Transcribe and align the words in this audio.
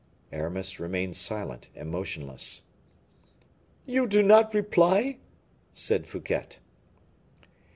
Aramis 0.31 0.79
remained 0.79 1.15
silent 1.15 1.69
and 1.75 1.91
motionless. 1.91 2.63
"You 3.85 4.07
do 4.07 4.23
not 4.23 4.51
reply?" 4.55 5.19
said 5.73 6.07
Fouquet. 6.07 6.57